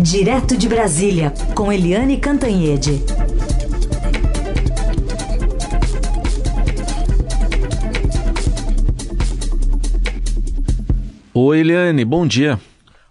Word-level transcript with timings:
Direto 0.00 0.56
de 0.56 0.68
Brasília, 0.68 1.34
com 1.56 1.72
Eliane 1.72 2.18
Cantanhede. 2.18 3.02
Oi, 11.34 11.58
Eliane, 11.58 12.04
bom 12.04 12.24
dia. 12.24 12.60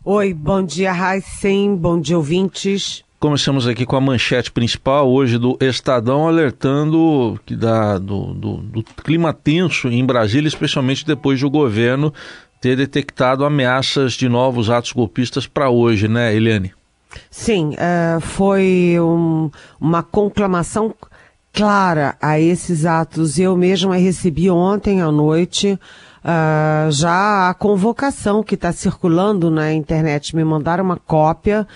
Oi, 0.05 0.33
bom 0.33 0.63
dia, 0.63 0.93
Raicem, 0.93 1.75
bom 1.75 1.99
dia, 1.99 2.15
ouvintes. 2.15 3.03
Começamos 3.19 3.67
aqui 3.67 3.85
com 3.85 3.97
a 3.97 4.01
manchete 4.01 4.49
principal 4.49 5.09
hoje 5.09 5.37
do 5.37 5.57
Estadão 5.59 6.25
alertando 6.27 7.37
que 7.45 7.55
da, 7.55 7.97
do, 7.97 8.33
do, 8.33 8.57
do 8.57 8.83
clima 8.83 9.33
tenso 9.33 9.89
em 9.89 10.05
Brasília, 10.05 10.47
especialmente 10.47 11.05
depois 11.05 11.41
do 11.41 11.49
governo 11.49 12.13
ter 12.59 12.75
detectado 12.75 13.45
ameaças 13.45 14.13
de 14.13 14.27
novos 14.27 14.69
atos 14.69 14.91
golpistas 14.91 15.45
para 15.47 15.69
hoje, 15.69 16.07
né, 16.07 16.35
Eliane? 16.35 16.73
Sim, 17.29 17.73
uh, 17.73 18.19
foi 18.21 18.97
um, 18.99 19.49
uma 19.79 20.03
conclamação 20.03 20.93
clara 21.53 22.15
a 22.21 22.39
esses 22.39 22.85
atos. 22.85 23.39
Eu 23.39 23.57
mesma 23.57 23.95
recebi 23.95 24.49
ontem 24.49 25.01
à 25.01 25.11
noite 25.11 25.79
uh, 26.23 26.91
já 26.91 27.49
a 27.49 27.53
convocação 27.53 28.43
que 28.43 28.55
está 28.55 28.71
circulando 28.71 29.49
na 29.49 29.73
internet. 29.73 30.35
Me 30.35 30.43
mandaram 30.43 30.83
uma 30.83 30.97
cópia 30.97 31.67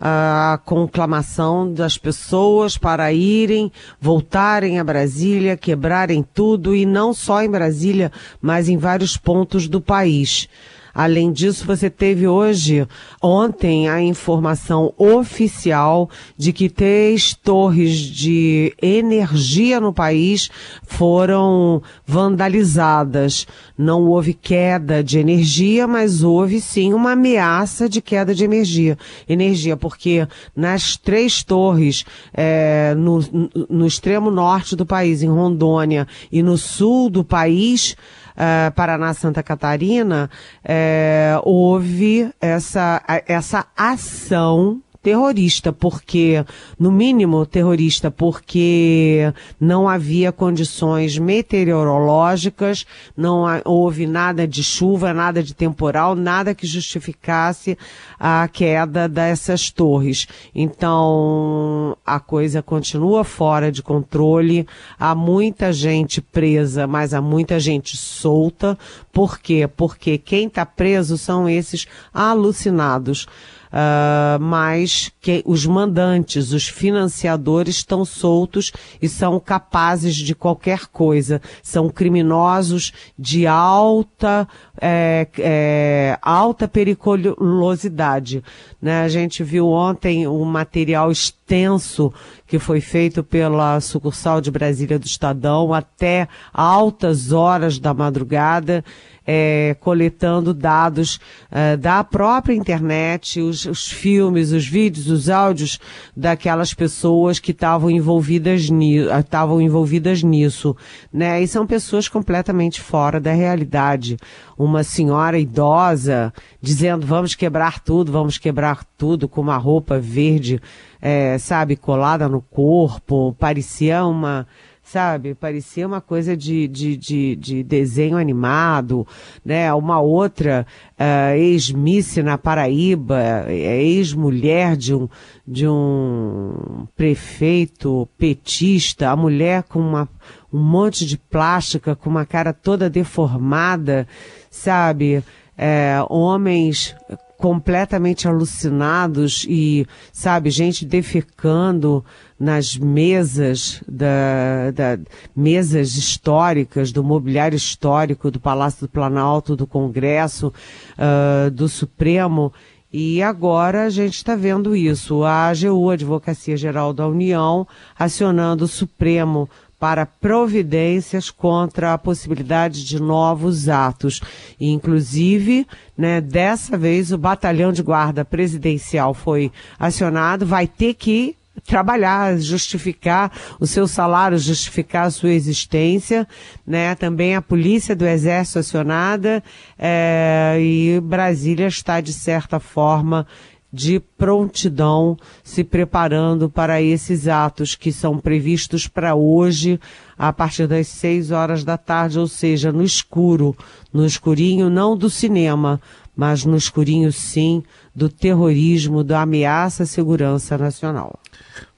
a 0.00 0.58
conclamação 0.64 1.70
das 1.70 1.98
pessoas 1.98 2.78
para 2.78 3.12
irem, 3.12 3.70
voltarem 4.00 4.78
a 4.78 4.84
Brasília, 4.84 5.58
quebrarem 5.58 6.24
tudo 6.32 6.74
e 6.74 6.86
não 6.86 7.12
só 7.12 7.42
em 7.42 7.50
Brasília, 7.50 8.10
mas 8.40 8.68
em 8.68 8.78
vários 8.78 9.18
pontos 9.18 9.68
do 9.68 9.80
país. 9.80 10.48
Além 10.94 11.32
disso, 11.32 11.64
você 11.66 11.88
teve 11.88 12.26
hoje, 12.26 12.86
ontem, 13.22 13.88
a 13.88 14.00
informação 14.00 14.92
oficial 14.98 16.10
de 16.36 16.52
que 16.52 16.68
três 16.68 17.34
torres 17.34 17.96
de 17.98 18.74
energia 18.82 19.80
no 19.80 19.92
país 19.92 20.50
foram 20.82 21.82
vandalizadas. 22.06 23.46
Não 23.78 24.06
houve 24.06 24.34
queda 24.34 25.02
de 25.02 25.18
energia, 25.18 25.86
mas 25.86 26.22
houve 26.22 26.60
sim 26.60 26.92
uma 26.92 27.12
ameaça 27.12 27.88
de 27.88 28.00
queda 28.00 28.34
de 28.34 28.44
energia. 28.44 28.98
Energia, 29.28 29.76
porque 29.76 30.26
nas 30.54 30.96
três 30.96 31.42
torres, 31.42 32.04
é, 32.34 32.94
no, 32.96 33.20
no 33.68 33.86
extremo 33.86 34.30
norte 34.30 34.74
do 34.74 34.84
país, 34.84 35.22
em 35.22 35.28
Rondônia, 35.28 36.06
e 36.30 36.42
no 36.42 36.58
sul 36.58 37.08
do 37.08 37.24
país, 37.24 37.96
uh, 38.40 38.72
Paraná, 38.74 39.12
Santa 39.12 39.42
Catarina, 39.42 40.30
uh, 40.64 41.42
houve 41.44 42.32
essa, 42.40 43.02
essa 43.26 43.66
ação 43.76 44.80
terrorista, 45.02 45.72
porque, 45.72 46.44
no 46.78 46.92
mínimo 46.92 47.46
terrorista, 47.46 48.10
porque 48.10 49.32
não 49.58 49.88
havia 49.88 50.30
condições 50.30 51.18
meteorológicas, 51.18 52.86
não 53.16 53.44
houve 53.64 54.06
nada 54.06 54.46
de 54.46 54.62
chuva, 54.62 55.14
nada 55.14 55.42
de 55.42 55.54
temporal, 55.54 56.14
nada 56.14 56.54
que 56.54 56.66
justificasse 56.66 57.78
a 58.18 58.46
queda 58.48 59.08
dessas 59.08 59.70
torres. 59.70 60.26
Então, 60.54 61.96
a 62.04 62.20
coisa 62.20 62.62
continua 62.62 63.24
fora 63.24 63.72
de 63.72 63.82
controle, 63.82 64.66
há 64.98 65.14
muita 65.14 65.72
gente 65.72 66.20
presa, 66.20 66.86
mas 66.86 67.14
há 67.14 67.22
muita 67.22 67.58
gente 67.58 67.96
solta. 67.96 68.78
Por 69.10 69.38
quê? 69.38 69.66
Porque 69.66 70.18
quem 70.18 70.46
está 70.46 70.66
preso 70.66 71.16
são 71.16 71.48
esses 71.48 71.86
alucinados 72.12 73.26
uh, 73.72 74.40
mas 74.40 75.10
que 75.20 75.42
os 75.46 75.66
mandantes, 75.66 76.52
os 76.52 76.68
financiadores 76.68 77.76
estão 77.76 78.04
soltos 78.04 78.72
e 79.00 79.08
são 79.08 79.38
capazes 79.38 80.14
de 80.14 80.34
qualquer 80.34 80.86
coisa. 80.86 81.40
São 81.62 81.88
criminosos 81.88 82.92
de 83.18 83.46
alta, 83.46 84.48
é, 84.80 85.26
é, 85.38 86.18
alta 86.22 86.66
periculosidade. 86.66 88.42
Né? 88.80 89.02
A 89.02 89.08
gente 89.08 89.42
viu 89.42 89.68
ontem 89.68 90.26
um 90.26 90.44
material 90.44 91.10
extenso 91.50 92.12
que 92.46 92.58
foi 92.58 92.80
feito 92.80 93.24
pela 93.24 93.80
sucursal 93.80 94.40
de 94.40 94.50
Brasília 94.50 94.98
do 94.98 95.06
Estadão 95.06 95.74
até 95.74 96.28
altas 96.52 97.32
horas 97.32 97.78
da 97.78 97.92
madrugada 97.92 98.84
é, 99.26 99.76
coletando 99.78 100.52
dados 100.52 101.20
é, 101.50 101.76
da 101.76 102.02
própria 102.02 102.54
internet, 102.54 103.40
os, 103.40 103.64
os, 103.64 103.86
filmes, 103.88 104.50
os 104.50 104.66
vídeos, 104.66 105.08
os 105.08 105.28
áudios 105.28 105.78
daquelas 106.16 106.74
pessoas 106.74 107.38
que 107.38 107.52
estavam 107.52 107.90
envolvidas, 107.90 108.68
ni 108.68 108.96
estavam 108.96 109.60
envolvidas 109.60 110.24
nisso, 110.24 110.76
né? 111.12 111.40
E 111.40 111.46
são 111.46 111.64
pessoas 111.64 112.08
completamente 112.08 112.80
fora 112.80 113.20
da 113.20 113.32
realidade. 113.32 114.16
Uma 114.58 114.82
senhora 114.82 115.38
idosa 115.38 116.32
dizendo 116.60 117.06
vamos 117.06 117.36
quebrar 117.36 117.78
tudo, 117.78 118.10
vamos 118.10 118.36
quebrar 118.36 118.84
tudo 118.98 119.28
com 119.28 119.40
uma 119.40 119.56
roupa 119.56 119.98
verde, 119.98 120.60
é, 121.00 121.38
sabe, 121.38 121.76
colada 121.76 122.28
no 122.28 122.40
corpo, 122.40 123.34
parecia 123.38 124.04
uma 124.04 124.46
sabe? 124.90 125.36
Parecia 125.36 125.86
uma 125.86 126.00
coisa 126.00 126.36
de, 126.36 126.66
de, 126.66 126.96
de, 126.96 127.36
de 127.36 127.62
desenho 127.62 128.16
animado, 128.16 129.06
né? 129.44 129.72
Uma 129.72 130.00
outra 130.00 130.66
uh, 130.98 131.36
ex-miss 131.36 132.16
na 132.16 132.36
Paraíba, 132.36 133.46
é, 133.46 133.82
ex-mulher 133.84 134.76
de 134.76 134.92
um, 134.92 135.08
de 135.46 135.68
um 135.68 136.88
prefeito 136.96 138.08
petista, 138.18 139.10
a 139.10 139.16
mulher 139.16 139.62
com 139.62 139.78
uma, 139.78 140.08
um 140.52 140.58
monte 140.58 141.06
de 141.06 141.16
plástica, 141.16 141.94
com 141.94 142.10
uma 142.10 142.26
cara 142.26 142.52
toda 142.52 142.90
deformada, 142.90 144.08
sabe? 144.50 145.22
É, 145.56 145.98
homens 146.08 146.96
completamente 147.40 148.28
alucinados 148.28 149.46
e, 149.48 149.86
sabe, 150.12 150.50
gente 150.50 150.84
defecando 150.84 152.04
nas 152.38 152.76
mesas 152.76 153.82
da, 153.88 154.70
da, 154.74 154.98
mesas 155.34 155.96
históricas 155.96 156.92
do 156.92 157.02
mobiliário 157.02 157.56
histórico 157.56 158.30
do 158.30 158.38
Palácio 158.38 158.86
do 158.86 158.90
Planalto, 158.90 159.56
do 159.56 159.66
Congresso, 159.66 160.52
uh, 160.98 161.50
do 161.50 161.66
Supremo. 161.66 162.52
E 162.92 163.22
agora 163.22 163.84
a 163.84 163.90
gente 163.90 164.16
está 164.16 164.36
vendo 164.36 164.76
isso. 164.76 165.24
A 165.24 165.48
AGU, 165.48 165.88
Advocacia 165.88 166.58
Geral 166.58 166.92
da 166.92 167.08
União, 167.08 167.66
acionando 167.98 168.64
o 168.64 168.68
Supremo 168.68 169.48
para 169.80 170.04
providências 170.04 171.30
contra 171.30 171.94
a 171.94 171.98
possibilidade 171.98 172.84
de 172.84 173.00
novos 173.00 173.66
atos. 173.66 174.20
Inclusive, 174.60 175.66
né, 175.96 176.20
dessa 176.20 176.76
vez 176.76 177.10
o 177.10 177.16
batalhão 177.18 177.72
de 177.72 177.82
guarda 177.82 178.22
presidencial 178.22 179.14
foi 179.14 179.50
acionado, 179.78 180.44
vai 180.44 180.66
ter 180.66 180.92
que 180.92 181.34
trabalhar, 181.66 182.38
justificar 182.38 183.32
o 183.58 183.66
seu 183.66 183.86
salário, 183.86 184.38
justificar 184.38 185.06
a 185.06 185.10
sua 185.10 185.30
existência, 185.30 186.26
né? 186.66 186.94
Também 186.94 187.34
a 187.34 187.42
polícia 187.42 187.94
do 187.94 188.06
exército 188.06 188.60
acionada 188.60 189.42
é, 189.78 190.56
e 190.60 191.00
Brasília 191.00 191.66
está 191.66 192.00
de 192.00 192.12
certa 192.12 192.60
forma 192.60 193.26
de 193.72 194.00
prontidão, 194.18 195.16
se 195.44 195.62
preparando 195.62 196.50
para 196.50 196.82
esses 196.82 197.28
atos 197.28 197.74
que 197.74 197.92
são 197.92 198.18
previstos 198.18 198.88
para 198.88 199.14
hoje, 199.14 199.80
a 200.18 200.32
partir 200.32 200.66
das 200.66 200.88
seis 200.88 201.30
horas 201.30 201.62
da 201.64 201.78
tarde, 201.78 202.18
ou 202.18 202.26
seja, 202.26 202.72
no 202.72 202.82
escuro, 202.82 203.56
no 203.92 204.04
escurinho 204.04 204.68
não 204.68 204.96
do 204.96 205.08
cinema, 205.08 205.80
mas 206.16 206.44
no 206.44 206.56
escurinho 206.56 207.12
sim 207.12 207.62
do 207.94 208.08
terrorismo, 208.08 209.02
da 209.02 209.22
ameaça 209.22 209.84
à 209.84 209.86
segurança 209.86 210.58
nacional. 210.58 211.18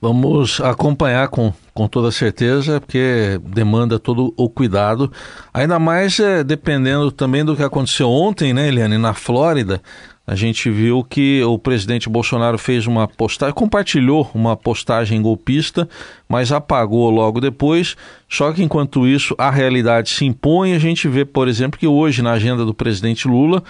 Vamos 0.01 0.61
acompanhar 0.61 1.29
com, 1.29 1.53
com 1.73 1.87
toda 1.87 2.11
certeza, 2.11 2.81
porque 2.81 3.41
demanda 3.45 3.99
todo 4.01 4.35
o 4.37 4.49
cuidado, 4.49 5.13
ainda 5.55 5.79
mais 5.79 6.19
é, 6.19 6.43
dependendo 6.43 7.13
também 7.13 7.45
do 7.45 7.55
que 7.55 7.63
aconteceu 7.63 8.09
ontem, 8.09 8.53
né, 8.53 8.67
Eliane, 8.67 8.99
na 8.99 9.15
Flórida, 9.15 9.81
a 10.27 10.37
gente 10.37 10.71
viu 10.71 11.03
que 11.03 11.43
o 11.43 11.59
presidente 11.59 12.09
Bolsonaro 12.09 12.57
fez 12.57 12.87
uma 12.87 13.09
postagem, 13.09 13.55
compartilhou 13.55 14.31
uma 14.33 14.57
postagem 14.57 15.21
golpista, 15.21 15.89
mas 16.29 16.53
apagou 16.53 17.11
logo 17.11 17.41
depois. 17.41 17.97
Só 18.29 18.53
que 18.53 18.63
enquanto 18.63 19.07
isso 19.07 19.35
a 19.37 19.51
realidade 19.51 20.11
se 20.11 20.25
impõe, 20.25 20.75
a 20.75 20.79
gente 20.79 21.09
vê, 21.09 21.25
por 21.25 21.49
exemplo, 21.49 21.79
que 21.79 21.89
hoje 21.89 22.23
na 22.23 22.33
agenda 22.33 22.65
do 22.65 22.73
presidente 22.73 23.27
Lula 23.27 23.63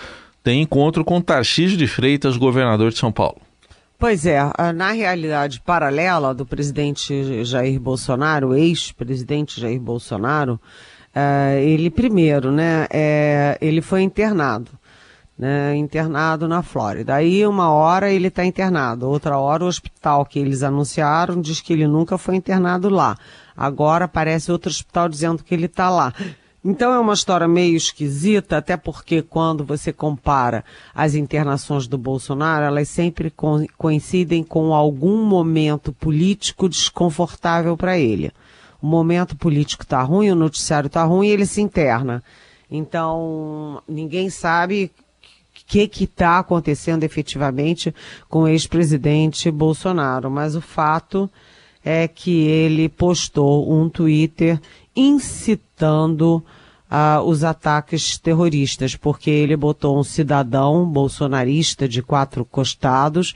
tem 0.44 0.60
encontro 0.60 1.04
com 1.04 1.20
Tarcísio 1.22 1.78
de 1.78 1.86
Freitas, 1.86 2.36
governador 2.36 2.90
de 2.90 2.98
São 2.98 3.10
Paulo. 3.10 3.40
Pois 3.98 4.26
é, 4.26 4.40
na 4.74 4.90
realidade 4.90 5.60
paralela 5.60 6.34
do 6.34 6.44
presidente 6.44 7.44
Jair 7.44 7.78
Bolsonaro, 7.80 8.54
ex-presidente 8.54 9.60
Jair 9.60 9.80
Bolsonaro, 9.80 10.60
uh, 11.14 11.58
ele 11.60 11.88
primeiro, 11.88 12.50
né, 12.50 12.88
é, 12.90 13.56
ele 13.60 13.80
foi 13.80 14.02
internado 14.02 14.81
né, 15.38 15.74
internado 15.76 16.46
na 16.46 16.62
Flórida. 16.62 17.14
Aí 17.14 17.46
uma 17.46 17.70
hora 17.70 18.10
ele 18.10 18.28
está 18.28 18.44
internado, 18.44 19.08
outra 19.08 19.38
hora 19.38 19.64
o 19.64 19.68
hospital 19.68 20.24
que 20.24 20.38
eles 20.38 20.62
anunciaram 20.62 21.40
diz 21.40 21.60
que 21.60 21.72
ele 21.72 21.86
nunca 21.86 22.18
foi 22.18 22.36
internado 22.36 22.88
lá. 22.88 23.16
Agora 23.56 24.04
aparece 24.04 24.52
outro 24.52 24.70
hospital 24.70 25.08
dizendo 25.08 25.42
que 25.42 25.54
ele 25.54 25.66
está 25.66 25.90
lá. 25.90 26.12
Então 26.64 26.92
é 26.92 26.98
uma 26.98 27.12
história 27.12 27.48
meio 27.48 27.76
esquisita, 27.76 28.58
até 28.58 28.76
porque 28.76 29.20
quando 29.20 29.64
você 29.64 29.92
compara 29.92 30.64
as 30.94 31.16
internações 31.16 31.88
do 31.88 31.98
Bolsonaro, 31.98 32.64
elas 32.64 32.88
sempre 32.88 33.30
co 33.30 33.66
coincidem 33.76 34.44
com 34.44 34.72
algum 34.72 35.24
momento 35.24 35.92
político 35.92 36.68
desconfortável 36.68 37.76
para 37.76 37.98
ele. 37.98 38.30
O 38.80 38.86
momento 38.86 39.36
político 39.36 39.82
está 39.82 40.02
ruim, 40.02 40.30
o 40.30 40.36
noticiário 40.36 40.86
está 40.86 41.02
ruim 41.02 41.28
ele 41.28 41.46
se 41.46 41.60
interna. 41.60 42.22
Então, 42.70 43.82
ninguém 43.88 44.30
sabe 44.30 44.92
que 45.66 46.04
está 46.04 46.38
acontecendo 46.38 47.04
efetivamente 47.04 47.94
com 48.28 48.40
o 48.42 48.48
ex-presidente 48.48 49.50
Bolsonaro, 49.50 50.30
mas 50.30 50.54
o 50.54 50.60
fato 50.60 51.30
é 51.84 52.06
que 52.06 52.46
ele 52.46 52.88
postou 52.88 53.72
um 53.72 53.88
Twitter 53.88 54.60
incitando 54.94 56.44
uh, 56.90 57.22
os 57.24 57.42
ataques 57.42 58.18
terroristas, 58.18 58.94
porque 58.94 59.30
ele 59.30 59.56
botou 59.56 59.98
um 59.98 60.04
cidadão 60.04 60.86
bolsonarista 60.86 61.88
de 61.88 62.02
quatro 62.02 62.44
costados 62.44 63.34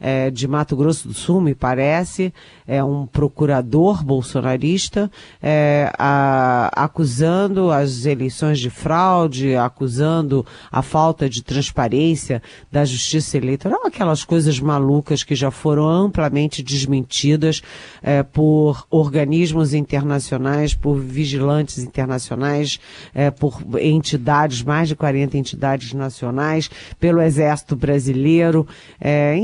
é, 0.00 0.30
de 0.30 0.46
Mato 0.46 0.76
Grosso 0.76 1.08
do 1.08 1.14
Sul, 1.14 1.40
me 1.40 1.54
parece, 1.54 2.32
é 2.66 2.82
um 2.82 3.06
procurador 3.06 4.04
bolsonarista, 4.04 5.10
é, 5.42 5.90
a, 5.98 6.70
acusando 6.74 7.70
as 7.70 8.06
eleições 8.06 8.58
de 8.58 8.70
fraude, 8.70 9.56
acusando 9.56 10.44
a 10.70 10.82
falta 10.82 11.28
de 11.28 11.42
transparência 11.42 12.42
da 12.70 12.84
justiça 12.84 13.36
eleitoral, 13.36 13.86
aquelas 13.86 14.24
coisas 14.24 14.60
malucas 14.60 15.24
que 15.24 15.34
já 15.34 15.50
foram 15.50 15.88
amplamente 15.88 16.62
desmentidas 16.62 17.62
é, 18.02 18.22
por 18.22 18.86
organismos 18.90 19.74
internacionais, 19.74 20.74
por 20.74 20.98
vigilantes 20.98 21.78
internacionais, 21.78 22.78
é, 23.14 23.30
por 23.30 23.62
entidades, 23.80 24.62
mais 24.62 24.88
de 24.88 24.96
40 24.96 25.36
entidades 25.36 25.92
nacionais, 25.92 26.70
pelo 27.00 27.20
Exército 27.20 27.74
Brasileiro, 27.74 28.66
é, 29.00 29.36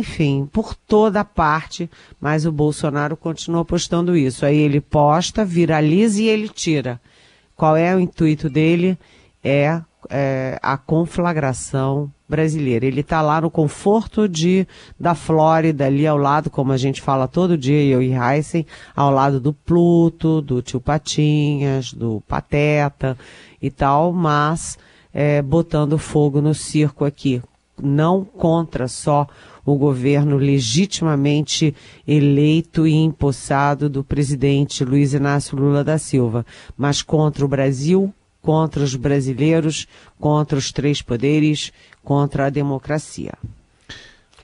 por 0.47 0.75
toda 0.75 1.25
parte, 1.25 1.91
mas 2.21 2.47
o 2.47 2.53
Bolsonaro 2.53 3.17
continua 3.17 3.65
postando 3.65 4.17
isso. 4.17 4.45
Aí 4.45 4.57
ele 4.57 4.81
posta, 4.81 5.45
viraliza 5.45 6.23
e 6.23 6.29
ele 6.29 6.49
tira. 6.49 7.01
Qual 7.57 7.77
é 7.77 7.95
o 7.95 8.01
intuito 8.01 8.51
dele? 8.51 8.99
É, 9.43 9.81
é 10.11 10.59
a 10.63 10.77
conflagração 10.77 12.11
brasileira. 12.29 12.87
Ele 12.87 13.01
está 13.01 13.21
lá 13.21 13.41
no 13.41 13.51
conforto 13.51 14.29
de 14.29 14.67
da 14.99 15.15
Flórida, 15.15 15.87
ali 15.87 16.07
ao 16.07 16.17
lado, 16.17 16.51
como 16.51 16.73
a 16.73 16.77
gente 16.77 17.01
fala 17.01 17.29
todo 17.29 17.57
dia, 17.57 17.83
eu 17.85 18.03
e 18.03 18.13
Heisen, 18.13 18.67
ao 18.97 19.11
lado 19.11 19.39
do 19.39 19.53
Pluto, 19.53 20.41
do 20.41 20.63
Tio 20.63 20.81
Patinhas, 20.81 21.93
do 21.93 22.23
Pateta 22.27 23.17
e 23.61 23.71
tal, 23.71 24.13
mas 24.13 24.79
é, 25.13 25.41
botando 25.43 25.99
fogo 25.99 26.41
no 26.41 26.55
circo 26.55 27.05
aqui. 27.05 27.43
Não 27.81 28.25
contra 28.25 28.89
só 28.89 29.27
o 29.65 29.77
governo 29.77 30.37
legitimamente 30.37 31.75
eleito 32.07 32.87
e 32.87 32.93
empossado 32.95 33.89
do 33.89 34.05
presidente 34.05 34.85
Luiz 34.85 35.15
Inácio 35.15 35.57
Lula 35.57 35.83
da 35.83 35.99
Silva, 35.99 36.45
mas 36.77 37.03
contra 37.03 37.45
o 37.45 37.49
Brasil, 37.49 38.13
contra 38.43 38.83
os 38.83 38.95
brasileiros, 38.95 39.87
contra 40.21 40.59
os 40.59 40.71
três 40.71 41.01
poderes, 41.01 41.73
contra 42.03 42.47
a 42.47 42.51
democracia. 42.51 43.33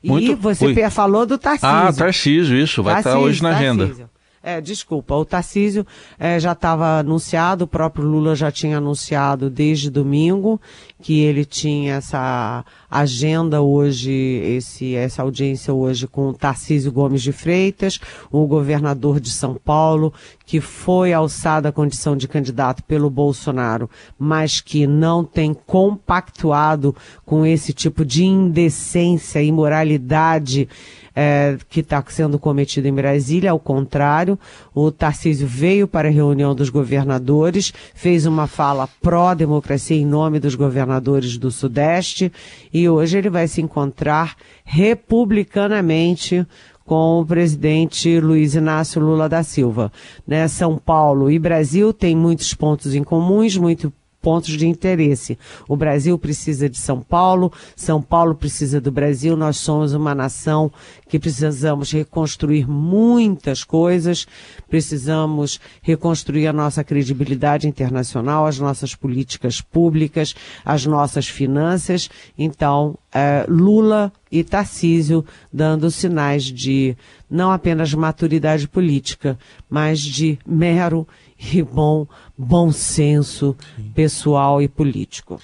Muito... 0.03 0.33
E 0.33 0.35
você 0.35 0.91
falou 0.91 1.27
do 1.27 1.37
Tarcísio. 1.37 1.69
Ah, 1.69 1.93
Tarcísio, 1.93 2.57
isso, 2.57 2.83
vai 2.83 2.95
Tarcísio, 2.95 3.19
estar 3.19 3.27
hoje 3.27 3.43
na 3.43 3.51
Tarcísio. 3.51 3.83
agenda. 3.83 4.11
É, 4.43 4.59
desculpa, 4.59 5.15
o 5.15 5.25
Tarcísio 5.25 5.87
é, 6.19 6.41
já 6.41 6.53
estava 6.53 7.01
anunciado, 7.01 7.65
o 7.65 7.69
próprio 7.69 8.07
Lula 8.07 8.35
já 8.35 8.51
tinha 8.51 8.79
anunciado 8.79 9.51
desde 9.51 9.91
domingo 9.91 10.59
que 11.03 11.21
ele 11.21 11.45
tinha 11.45 11.97
essa 11.97 12.65
agenda 12.91 13.61
hoje, 13.61 14.11
esse, 14.11 14.95
essa 14.95 15.21
audiência 15.21 15.75
hoje 15.75 16.07
com 16.07 16.31
o 16.31 16.33
Tarcísio 16.33 16.91
Gomes 16.91 17.21
de 17.21 17.33
Freitas, 17.33 18.01
o 18.33 18.47
governador 18.47 19.21
de 19.21 19.31
São 19.31 19.57
Paulo, 19.63 20.13
que 20.47 20.59
foi 20.59 21.13
alçado 21.13 21.69
à 21.69 21.73
condição 21.73 22.17
de 22.17 22.27
candidato 22.27 22.83
pelo 22.85 23.11
Bolsonaro, 23.11 23.91
mas 24.19 24.63
que 24.63 24.87
não 24.87 25.23
tem 25.23 25.53
compactuado 25.53 26.97
com 27.27 27.45
esse 27.45 27.75
tipo 27.75 28.07
de 28.07 28.25
indecência, 28.25 29.43
imoralidade 29.43 30.67
é, 31.15 31.57
que 31.69 31.81
está 31.81 32.03
sendo 32.09 32.39
cometido 32.39 32.89
em 32.89 32.95
Brasília, 32.95 33.51
ao 33.51 33.59
contrário, 33.59 34.39
o 34.75 34.91
Tarcísio 34.91 35.47
veio 35.47 35.89
para 35.89 36.09
a 36.09 36.13
reunião 36.13 36.55
dos 36.55 36.69
governadores, 36.69 37.73
fez 37.95 38.27
uma 38.27 38.47
fala 38.47 38.89
pró-democracia 39.01 39.97
em 39.97 40.07
nome 40.07 40.39
dos 40.39 40.55
governadores 40.55 41.37
do 41.37 41.51
Sudeste 41.51 42.33
e 42.73 42.89
hoje 42.89 43.19
ele 43.19 43.31
vai 43.31 43.49
se 43.49 43.61
encontrar 43.61 44.37
republicanamente 44.65 46.47
com 46.91 47.21
o 47.21 47.25
presidente 47.25 48.19
Luiz 48.19 48.57
Inácio 48.57 49.01
Lula 49.01 49.29
da 49.29 49.45
Silva. 49.45 49.93
Né? 50.27 50.49
São 50.49 50.77
Paulo 50.77 51.31
e 51.31 51.39
Brasil 51.39 51.93
têm 51.93 52.17
muitos 52.17 52.53
pontos 52.53 52.97
em 52.97 53.05
comuns, 53.05 53.57
muito 53.57 53.93
pontos 54.21 54.57
de 54.57 54.67
interesse. 54.67 55.39
O 55.69 55.77
Brasil 55.77 56.19
precisa 56.19 56.69
de 56.69 56.79
São 56.79 57.01
Paulo, 57.01 57.53
São 57.75 58.01
Paulo 58.03 58.35
precisa 58.35 58.81
do 58.81 58.91
Brasil, 58.91 59.37
nós 59.37 59.57
somos 59.57 59.95
uma 59.95 60.15
nação 60.15 60.71
que 61.09 61.19
precisamos 61.19 61.91
reconstruir 61.91 62.69
muitas 62.69 63.65
coisas, 63.65 64.27
precisamos 64.69 65.61
reconstruir 65.83 66.47
a 66.47 66.53
nossa 66.53 66.85
credibilidade 66.85 67.67
internacional, 67.67 68.47
as 68.47 68.59
nossas 68.59 68.95
políticas 68.95 69.61
públicas, 69.61 70.35
as 70.65 70.87
nossas 70.87 71.27
finanças. 71.27 72.09
Então, 72.39 72.97
é, 73.13 73.45
Lula 73.49 74.13
e 74.31 74.45
Tarcísio 74.45 75.25
dando 75.53 75.91
sinais 75.91 76.45
de 76.45 76.97
não 77.29 77.51
apenas 77.51 77.93
maturidade 77.93 78.69
política, 78.69 79.39
mas 79.69 80.01
de 80.01 80.39
mero 80.47 81.07
e 81.53 81.63
bom, 81.63 82.07
bom 82.37 82.71
senso 82.71 83.57
pessoal 83.95 84.61
e 84.61 84.69
político. 84.69 85.41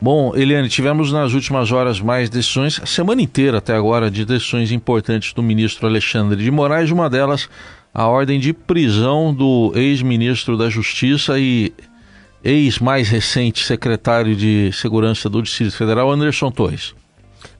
Bom, 0.00 0.34
Eliane, 0.34 0.68
tivemos 0.68 1.12
nas 1.12 1.34
últimas 1.34 1.70
horas 1.70 2.00
mais 2.00 2.30
decisões, 2.30 2.80
a 2.82 2.86
semana 2.86 3.20
inteira 3.20 3.58
até 3.58 3.74
agora, 3.74 4.10
de 4.10 4.24
decisões 4.24 4.72
importantes 4.72 5.34
do 5.34 5.42
ministro 5.42 5.86
Alexandre 5.86 6.42
de 6.42 6.50
Moraes, 6.50 6.90
uma 6.90 7.10
delas 7.10 7.48
a 7.92 8.06
ordem 8.06 8.38
de 8.38 8.52
prisão 8.52 9.34
do 9.34 9.72
ex-ministro 9.74 10.56
da 10.56 10.70
Justiça 10.70 11.38
e 11.38 11.72
ex 12.42 12.78
mais 12.78 13.08
recente 13.08 13.64
secretário 13.64 14.34
de 14.34 14.70
Segurança 14.72 15.28
do 15.28 15.42
Distrito 15.42 15.76
Federal, 15.76 16.10
Anderson 16.10 16.50
Torres. 16.50 16.94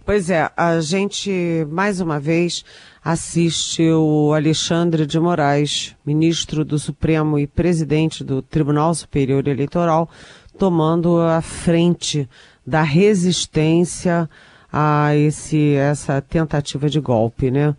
Pois 0.04 0.30
é, 0.30 0.50
a 0.57 0.80
gente 0.80 1.30
mais 1.71 2.00
uma 2.00 2.19
vez 2.19 2.64
assiste 3.04 3.83
o 3.92 4.33
Alexandre 4.35 5.07
de 5.07 5.21
Moraes, 5.21 5.95
ministro 6.04 6.64
do 6.64 6.78
Supremo 6.78 7.38
e 7.38 7.47
presidente 7.47 8.25
do 8.25 8.40
Tribunal 8.40 8.95
Superior 8.95 9.47
Eleitoral, 9.47 10.09
tomando 10.59 11.21
a 11.21 11.40
frente 11.40 12.28
da 12.66 12.83
resistência 12.83 14.28
a 14.73 15.14
esse 15.14 15.75
essa 15.75 16.21
tentativa 16.21 16.88
de 16.88 16.99
golpe, 16.99 17.50
né? 17.50 17.76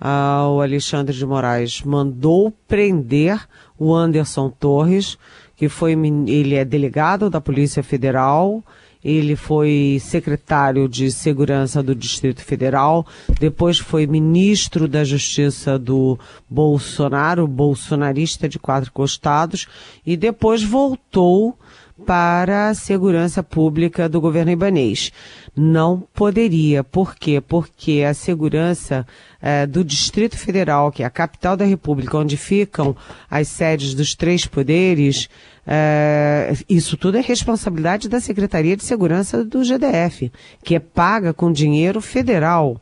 Ah, 0.00 0.46
o 0.48 0.60
Alexandre 0.60 1.16
de 1.16 1.26
Moraes 1.26 1.82
mandou 1.82 2.52
prender 2.68 3.40
o 3.78 3.94
Anderson 3.94 4.50
Torres, 4.50 5.18
que 5.56 5.68
foi 5.68 5.92
ele 5.92 6.54
é 6.54 6.64
delegado 6.64 7.28
da 7.28 7.40
Polícia 7.40 7.82
Federal 7.82 8.62
ele 9.06 9.36
foi 9.36 9.98
secretário 10.00 10.88
de 10.88 11.12
Segurança 11.12 11.80
do 11.80 11.94
Distrito 11.94 12.42
Federal, 12.42 13.06
depois 13.38 13.78
foi 13.78 14.04
ministro 14.04 14.88
da 14.88 15.04
Justiça 15.04 15.78
do 15.78 16.18
Bolsonaro, 16.50 17.46
bolsonarista 17.46 18.48
de 18.48 18.58
quatro 18.58 18.90
costados, 18.90 19.68
e 20.04 20.16
depois 20.16 20.64
voltou 20.64 21.56
para 22.04 22.68
a 22.68 22.74
segurança 22.74 23.42
pública 23.42 24.08
do 24.08 24.20
governo 24.20 24.50
ibanês. 24.50 25.12
Não 25.54 26.00
poderia. 26.12 26.84
Por 26.84 27.14
quê? 27.14 27.40
Porque 27.40 28.04
a 28.06 28.12
segurança 28.12 29.06
é, 29.40 29.66
do 29.66 29.82
Distrito 29.84 30.36
Federal, 30.36 30.90
que 30.90 31.02
é 31.02 31.06
a 31.06 31.10
capital 31.10 31.56
da 31.56 31.64
República, 31.64 32.18
onde 32.18 32.36
ficam 32.36 32.94
as 33.30 33.48
sedes 33.48 33.94
dos 33.94 34.14
três 34.14 34.46
poderes, 34.46 35.28
é, 35.66 36.54
isso 36.68 36.96
tudo 36.96 37.18
é 37.18 37.20
responsabilidade 37.20 38.08
da 38.08 38.20
Secretaria 38.20 38.76
de 38.76 38.84
Segurança 38.84 39.44
do 39.44 39.64
GDF, 39.64 40.30
que 40.62 40.76
é 40.76 40.80
paga 40.80 41.34
com 41.34 41.50
dinheiro 41.50 42.00
federal. 42.00 42.80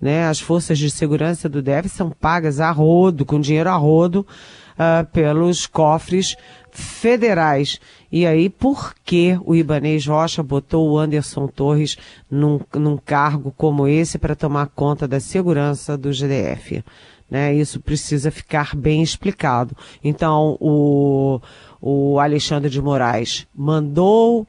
Né? 0.00 0.26
As 0.26 0.40
forças 0.40 0.78
de 0.78 0.90
segurança 0.90 1.48
do 1.48 1.62
DF 1.62 1.88
são 1.88 2.10
pagas 2.10 2.60
a 2.60 2.70
rodo, 2.70 3.24
com 3.24 3.40
dinheiro 3.40 3.70
a 3.70 3.76
rodo, 3.76 4.26
uh, 4.72 5.06
pelos 5.12 5.66
cofres 5.66 6.36
federais. 6.72 7.78
E 8.10 8.26
aí, 8.26 8.50
por 8.50 8.94
que 9.04 9.38
o 9.44 9.54
Ibanês 9.54 10.06
Rocha 10.06 10.42
botou 10.42 10.90
o 10.90 10.98
Anderson 10.98 11.46
Torres 11.46 11.96
num, 12.30 12.60
num 12.74 12.96
cargo 12.96 13.54
como 13.56 13.86
esse 13.86 14.18
para 14.18 14.34
tomar 14.34 14.66
conta 14.74 15.06
da 15.06 15.20
segurança 15.20 15.96
do 15.96 16.12
GDF? 16.12 16.82
Né? 17.30 17.54
Isso 17.54 17.80
precisa 17.80 18.30
ficar 18.30 18.76
bem 18.76 19.02
explicado. 19.02 19.74
Então, 20.04 20.58
o, 20.60 21.40
o 21.82 22.20
Alexandre 22.20 22.70
de 22.70 22.80
Moraes 22.80 23.44
mandou 23.52 24.46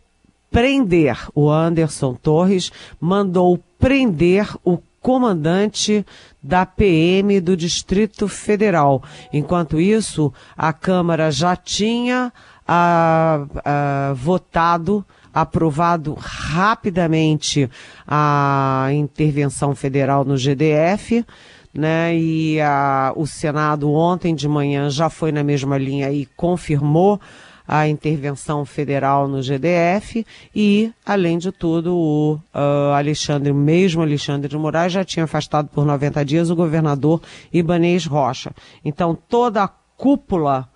prender 0.51 1.17
o 1.33 1.49
Anderson 1.49 2.13
Torres, 2.13 2.71
mandou 3.01 3.59
prender 3.79 4.47
o 4.63 4.77
comandante 5.01 6.05
da 6.41 6.63
PM 6.65 7.41
do 7.41 7.57
Distrito 7.57 8.27
Federal. 8.27 9.03
Enquanto 9.33 9.81
isso, 9.81 10.31
a 10.55 10.71
Câmara 10.71 11.31
já 11.31 11.55
tinha 11.55 12.31
ah, 12.67 13.45
ah, 13.65 14.13
votado 14.15 15.03
aprovado 15.33 16.15
rapidamente 16.19 17.67
a 18.07 18.89
intervenção 18.93 19.73
federal 19.73 20.23
no 20.23 20.37
GDF, 20.37 21.25
né? 21.73 22.15
E 22.15 22.61
a, 22.61 23.13
o 23.15 23.25
Senado 23.25 23.91
ontem 23.91 24.35
de 24.35 24.47
manhã 24.47 24.89
já 24.89 25.09
foi 25.09 25.31
na 25.31 25.43
mesma 25.43 25.77
linha 25.77 26.11
e 26.11 26.25
confirmou 26.25 27.19
a 27.67 27.87
intervenção 27.87 28.65
federal 28.65 29.27
no 29.27 29.41
GDF 29.41 30.25
e, 30.53 30.91
além 31.05 31.37
de 31.37 31.51
tudo, 31.51 31.95
o 31.95 32.33
uh, 32.53 32.93
Alexandre, 32.95 33.53
mesmo 33.53 34.01
Alexandre 34.01 34.49
de 34.49 34.57
Moraes, 34.57 34.91
já 34.91 35.03
tinha 35.03 35.23
afastado 35.23 35.69
por 35.69 35.85
90 35.85 36.25
dias 36.25 36.49
o 36.49 36.55
governador 36.55 37.21
Ibanês 37.51 38.05
Rocha. 38.05 38.51
Então, 38.83 39.15
toda 39.15 39.63
a 39.63 39.67
cúpula 39.67 40.67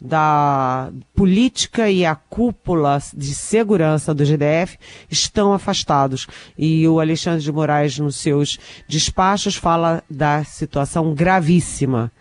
da 0.00 0.90
política 1.14 1.90
e 1.90 2.04
a 2.04 2.14
cúpula 2.14 2.98
de 3.14 3.34
segurança 3.34 4.14
do 4.14 4.24
GDF 4.24 4.78
estão 5.10 5.52
afastados. 5.52 6.26
E 6.56 6.86
o 6.86 7.00
Alexandre 7.00 7.42
de 7.42 7.52
Moraes, 7.52 7.98
nos 7.98 8.16
seus 8.16 8.58
despachos, 8.88 9.56
fala 9.56 10.02
da 10.08 10.44
situação 10.44 11.14
gravíssima 11.14 12.12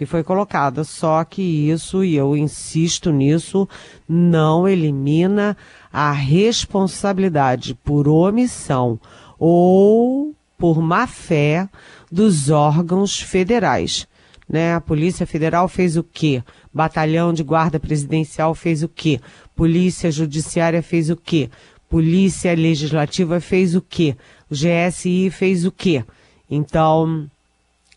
que 0.00 0.06
foi 0.06 0.24
colocada. 0.24 0.82
Só 0.82 1.22
que 1.24 1.42
isso, 1.42 2.02
e 2.02 2.16
eu 2.16 2.34
insisto 2.34 3.12
nisso, 3.12 3.68
não 4.08 4.66
elimina 4.66 5.54
a 5.92 6.10
responsabilidade 6.10 7.74
por 7.84 8.08
omissão 8.08 8.98
ou 9.38 10.34
por 10.56 10.80
má 10.80 11.06
fé 11.06 11.68
dos 12.10 12.48
órgãos 12.48 13.20
federais. 13.20 14.08
Né? 14.48 14.74
A 14.74 14.80
Polícia 14.80 15.26
Federal 15.26 15.68
fez 15.68 15.96
o 15.96 16.02
quê? 16.02 16.42
Batalhão 16.72 17.32
de 17.32 17.42
Guarda 17.42 17.80
Presidencial 17.80 18.54
fez 18.54 18.82
o 18.82 18.88
quê? 18.88 19.20
Polícia 19.54 20.10
Judiciária 20.10 20.82
fez 20.82 21.10
o 21.10 21.16
quê? 21.16 21.50
Polícia 21.88 22.54
Legislativa 22.54 23.40
fez 23.40 23.74
o 23.74 23.80
quê? 23.80 24.16
O 24.48 24.54
GSI 24.54 25.30
fez 25.30 25.64
o 25.64 25.72
quê? 25.72 26.04
Então, 26.48 27.28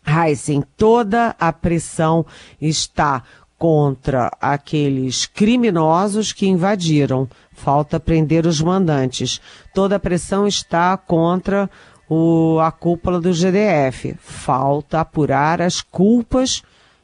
Heisen, 0.06 0.64
toda 0.76 1.34
a 1.38 1.52
pressão 1.52 2.26
está 2.60 3.22
contra 3.56 4.30
aqueles 4.40 5.26
criminosos 5.26 6.32
que 6.32 6.46
invadiram. 6.46 7.28
Falta 7.52 8.00
prender 8.00 8.46
os 8.46 8.60
mandantes. 8.60 9.40
Toda 9.72 9.96
a 9.96 10.00
pressão 10.00 10.46
está 10.46 10.96
contra 10.96 11.70
o, 12.08 12.58
a 12.60 12.70
cúpula 12.70 13.20
do 13.20 13.32
GDF. 13.32 14.16
Falta 14.20 15.00
apurar 15.00 15.62
as 15.62 15.80
culpas 15.80 16.62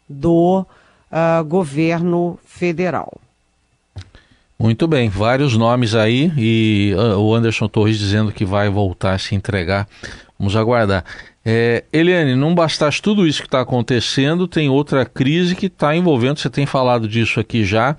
do 0.09 0.67
uh, 1.11 1.45
governo 1.45 2.39
federal. 2.45 3.21
Muito 4.59 4.87
bem, 4.87 5.09
vários 5.09 5.57
nomes 5.57 5.95
aí 5.95 6.31
e 6.37 6.95
uh, 6.95 7.19
o 7.19 7.35
Anderson 7.35 7.67
Torres 7.67 7.99
dizendo 7.99 8.31
que 8.31 8.45
vai 8.45 8.69
voltar 8.69 9.15
a 9.15 9.19
se 9.19 9.35
entregar. 9.35 9.89
Vamos 10.39 10.55
aguardar. 10.55 11.05
É, 11.45 11.85
Eliane, 11.91 12.35
não 12.35 12.55
bastasse 12.55 13.01
tudo 13.01 13.27
isso 13.27 13.41
que 13.41 13.49
está 13.49 13.63
acontecendo, 13.63 14.47
tem 14.47 14.69
outra 14.69 15.07
crise 15.07 15.57
que 15.57 15.67
está 15.67 15.97
envolvendo, 15.97 16.39
você 16.39 16.51
tem 16.51 16.67
falado 16.67 17.09
disso 17.09 17.41
aqui 17.41 17.65
já, 17.65 17.97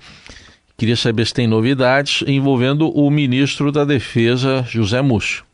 queria 0.76 0.94
saber 0.94 1.26
se 1.26 1.34
tem 1.34 1.48
novidades, 1.48 2.22
envolvendo 2.26 2.88
o 2.96 3.10
ministro 3.10 3.72
da 3.72 3.84
Defesa, 3.84 4.64
José 4.68 5.02
Múcio. 5.02 5.44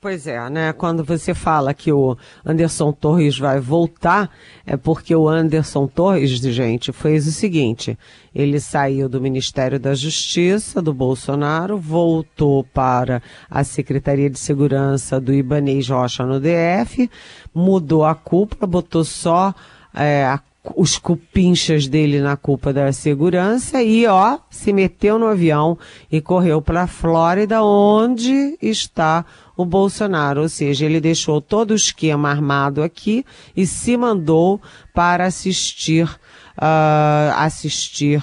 Pois 0.00 0.28
é, 0.28 0.48
né? 0.48 0.72
Quando 0.72 1.02
você 1.02 1.34
fala 1.34 1.74
que 1.74 1.92
o 1.92 2.16
Anderson 2.46 2.92
Torres 2.92 3.36
vai 3.36 3.58
voltar, 3.58 4.30
é 4.64 4.76
porque 4.76 5.12
o 5.12 5.28
Anderson 5.28 5.88
Torres, 5.88 6.30
gente, 6.30 6.92
fez 6.92 7.26
o 7.26 7.32
seguinte: 7.32 7.98
ele 8.32 8.60
saiu 8.60 9.08
do 9.08 9.20
Ministério 9.20 9.76
da 9.80 9.94
Justiça 9.94 10.80
do 10.80 10.94
Bolsonaro, 10.94 11.76
voltou 11.76 12.62
para 12.62 13.20
a 13.50 13.64
Secretaria 13.64 14.30
de 14.30 14.38
Segurança 14.38 15.20
do 15.20 15.34
Ibanês 15.34 15.88
Rocha 15.88 16.24
no 16.24 16.38
DF, 16.38 17.10
mudou 17.52 18.04
a 18.04 18.14
cúpula, 18.14 18.68
botou 18.68 19.02
só 19.02 19.52
é, 19.92 20.24
a 20.26 20.40
os 20.76 20.98
cupinchas 20.98 21.86
dele 21.86 22.20
na 22.20 22.36
culpa 22.36 22.72
da 22.72 22.92
segurança 22.92 23.82
e, 23.82 24.06
ó, 24.06 24.38
se 24.50 24.72
meteu 24.72 25.18
no 25.18 25.26
avião 25.26 25.78
e 26.10 26.20
correu 26.20 26.60
para 26.60 26.82
a 26.82 26.86
Flórida, 26.86 27.62
onde 27.62 28.58
está 28.60 29.24
o 29.58 29.64
Bolsonaro. 29.64 30.42
Ou 30.42 30.48
seja, 30.48 30.86
ele 30.86 31.00
deixou 31.00 31.40
todo 31.42 31.72
o 31.72 31.74
esquema 31.74 32.30
armado 32.30 32.80
aqui 32.80 33.26
e 33.56 33.66
se 33.66 33.96
mandou 33.96 34.62
para 34.94 35.26
assistir, 35.26 36.08
uh, 36.56 37.34
assistir 37.34 38.22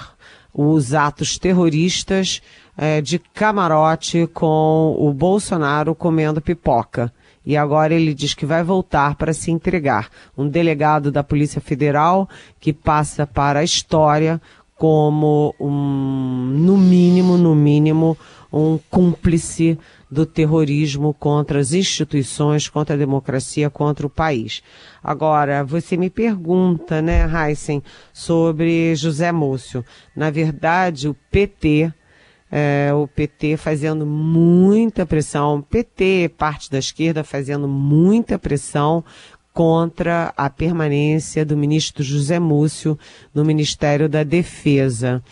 os 0.52 0.94
atos 0.94 1.36
terroristas 1.38 2.40
uh, 2.78 3.02
de 3.02 3.18
camarote 3.18 4.26
com 4.32 4.96
o 4.98 5.12
Bolsonaro 5.12 5.94
comendo 5.94 6.40
pipoca 6.40 7.12
e 7.44 7.56
agora 7.56 7.94
ele 7.94 8.12
diz 8.12 8.34
que 8.34 8.44
vai 8.44 8.64
voltar 8.64 9.14
para 9.14 9.32
se 9.32 9.52
entregar. 9.52 10.08
Um 10.36 10.48
delegado 10.48 11.12
da 11.12 11.22
Polícia 11.22 11.60
Federal 11.60 12.28
que 12.58 12.72
passa 12.72 13.24
para 13.24 13.60
a 13.60 13.64
história 13.64 14.42
como 14.76 15.54
um, 15.60 16.50
no 16.52 16.76
mínimo, 16.76 17.38
no 17.38 17.54
mínimo, 17.54 18.18
um 18.52 18.78
cúmplice 18.90 19.78
do 20.10 20.24
terrorismo 20.24 21.12
contra 21.12 21.58
as 21.58 21.72
instituições, 21.72 22.68
contra 22.68 22.94
a 22.94 22.98
democracia, 22.98 23.68
contra 23.68 24.06
o 24.06 24.10
país. 24.10 24.62
Agora, 25.02 25.64
você 25.64 25.96
me 25.96 26.08
pergunta, 26.10 27.02
né, 27.02 27.26
Heisen, 27.26 27.82
sobre 28.12 28.94
José 28.94 29.32
Múcio. 29.32 29.84
Na 30.14 30.30
verdade, 30.30 31.08
o 31.08 31.14
PT 31.30 31.92
é, 32.50 32.92
o 32.94 33.08
PT 33.08 33.56
fazendo 33.56 34.06
muita 34.06 35.04
pressão, 35.04 35.60
PT, 35.60 36.30
parte 36.38 36.70
da 36.70 36.78
esquerda, 36.78 37.24
fazendo 37.24 37.66
muita 37.66 38.38
pressão 38.38 39.04
contra 39.56 40.34
a 40.36 40.50
permanência 40.50 41.42
do 41.42 41.56
ministro 41.56 42.04
José 42.04 42.38
Múcio 42.38 42.98
no 43.34 43.42
Ministério 43.42 44.06
da 44.06 44.22
Defesa. 44.22 45.22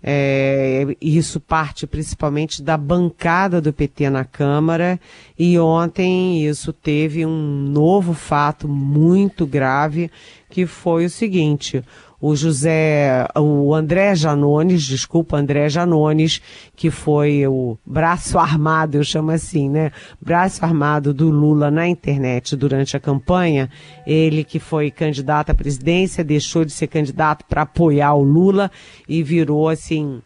É, 0.00 0.96
isso 1.00 1.40
parte 1.40 1.84
principalmente 1.84 2.62
da 2.62 2.76
bancada 2.76 3.60
do 3.60 3.72
PT 3.72 4.08
na 4.08 4.24
Câmara 4.24 5.00
e 5.36 5.58
ontem 5.58 6.46
isso 6.46 6.72
teve 6.72 7.26
um 7.26 7.68
novo 7.72 8.14
fato 8.14 8.68
muito 8.68 9.44
grave 9.48 10.12
que 10.48 10.64
foi 10.64 11.04
o 11.06 11.10
seguinte: 11.10 11.82
o 12.22 12.36
José, 12.36 13.26
o 13.36 13.74
André 13.74 14.14
Janones, 14.14 14.84
desculpa, 14.84 15.36
André 15.36 15.68
Janones, 15.68 16.40
que 16.76 16.88
foi 16.88 17.44
o 17.48 17.76
braço 17.84 18.38
armado, 18.38 18.96
eu 18.96 19.02
chamo 19.02 19.32
assim, 19.32 19.68
né? 19.68 19.90
Braço 20.20 20.64
armado 20.64 21.12
do 21.12 21.28
Lula 21.30 21.68
na 21.68 21.88
internet 21.88 22.54
durante 22.54 22.96
a 22.96 23.00
campanha. 23.00 23.68
Ele 24.06 24.44
que 24.44 24.60
foi 24.60 24.88
candidato 24.88 25.50
à 25.50 25.54
presidência, 25.54 26.22
deixou 26.22 26.64
de 26.64 26.70
ser 26.70 26.86
candidato 26.86 27.44
para 27.48 27.62
apoiar 27.62 28.14
o 28.14 28.22
Lula 28.22 28.70
e 29.08 29.20
virou 29.20 29.68
assim 29.68 30.22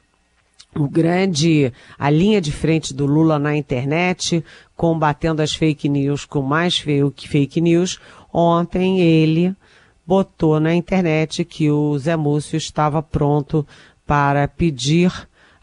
o 0.75 0.87
grande, 0.87 1.73
a 1.99 2.11
linha 2.11 2.43
de 2.43 2.53
frente 2.53 2.93
do 2.93 3.07
Lula 3.07 3.39
na 3.39 3.57
internet, 3.57 4.45
combatendo 4.77 5.41
as 5.41 5.55
fake 5.55 5.89
news 5.89 6.27
com 6.27 6.43
mais 6.43 6.79
fake 6.79 7.59
news. 7.59 7.99
Ontem 8.31 9.01
ele 9.01 9.57
botou 10.07 10.61
na 10.61 10.75
internet 10.75 11.45
que 11.45 11.71
o 11.71 11.99
Zé 11.99 12.17
Múcio 12.17 12.57
estava 12.57 13.03
pronto 13.03 13.67
para 14.07 14.47
pedir 14.47 15.11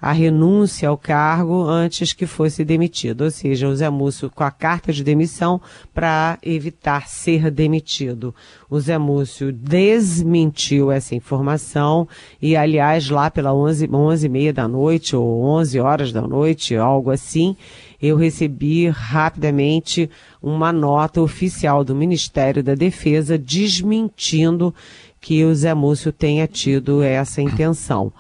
a 0.04 0.12
renúncia 0.12 0.90
ao 0.90 0.98
cargo 0.98 1.64
antes 1.64 2.12
que 2.12 2.26
fosse 2.26 2.66
demitido, 2.66 3.24
ou 3.24 3.32
seja, 3.32 3.70
o 3.70 3.74
Zé 3.74 3.90
Múcio 3.90 4.30
com 4.30 4.44
a 4.44 4.52
carta 4.52 4.92
de 4.92 5.02
demissão 5.02 5.62
para 5.94 6.38
evitar 6.44 7.08
ser 7.08 7.50
demitido. 7.50 8.36
O 8.70 8.78
Zé 8.82 8.98
Múcio 8.98 9.50
desmentiu 9.54 10.92
essa 10.92 11.16
informação 11.16 12.06
e, 12.42 12.54
aliás, 12.54 13.10
lá 13.10 13.32
pela 13.32 13.54
11, 13.54 13.90
11 13.90 14.26
e 14.26 14.30
meia 14.30 14.52
da 14.52 14.68
noite 14.68 15.16
ou 15.16 15.42
11 15.42 15.80
horas 15.80 16.12
da 16.12 16.22
noite, 16.22 16.76
algo 16.76 17.10
assim, 17.10 17.56
eu 18.04 18.18
recebi 18.18 18.90
rapidamente 18.90 20.10
uma 20.42 20.74
nota 20.74 21.22
oficial 21.22 21.86
do 21.86 21.96
Ministério 21.96 22.62
da 22.62 22.76
Defesa 22.76 23.38
desmentindo 23.38 24.76
que 25.22 25.46
o 25.46 25.56
Zé 25.56 25.74
Múcio 25.74 26.12
tenha 26.12 26.46
tido 26.46 27.02
essa 27.02 27.42
intenção. 27.42 28.12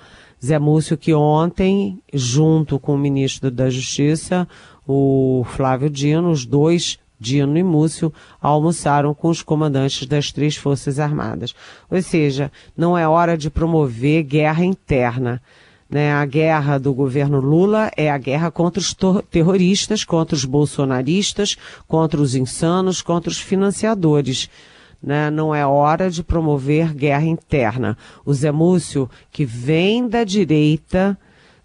Zé 0.43 0.57
Múcio 0.57 0.97
que 0.97 1.13
ontem, 1.13 1.99
junto 2.13 2.79
com 2.79 2.95
o 2.95 2.97
ministro 2.97 3.51
da 3.51 3.69
Justiça, 3.69 4.47
o 4.87 5.45
Flávio 5.49 5.89
Dino, 5.89 6.31
os 6.31 6.45
dois 6.45 6.97
Dino 7.19 7.57
e 7.57 7.63
Múcio 7.63 8.13
almoçaram 8.41 9.13
com 9.13 9.27
os 9.27 9.41
comandantes 9.41 10.07
das 10.07 10.31
três 10.31 10.55
Forças 10.55 10.97
Armadas. 10.97 11.53
Ou 11.91 12.01
seja, 12.01 12.49
não 12.75 12.97
é 12.97 13.05
hora 13.05 13.37
de 13.37 13.49
promover 13.49 14.23
guerra 14.23 14.63
interna. 14.63 15.41
Né? 15.93 16.11
A 16.11 16.25
guerra 16.25 16.79
do 16.79 16.91
governo 16.91 17.39
Lula 17.39 17.91
é 17.95 18.09
a 18.09 18.17
guerra 18.17 18.49
contra 18.49 18.81
os 18.81 18.95
terroristas, 19.29 20.03
contra 20.03 20.35
os 20.35 20.43
bolsonaristas, 20.43 21.55
contra 21.87 22.19
os 22.19 22.33
insanos, 22.33 22.99
contra 22.99 23.29
os 23.29 23.39
financiadores. 23.39 24.49
Né? 25.03 25.29
Não 25.29 25.53
é 25.53 25.63
hora 25.63 26.09
de 26.09 26.23
promover 26.23 26.95
guerra 26.95 27.25
interna. 27.25 27.95
O 28.25 28.33
Zé 28.33 28.51
Múcio, 28.51 29.07
que 29.31 29.45
vem 29.45 30.07
da 30.07 30.23
direita, 30.23 31.15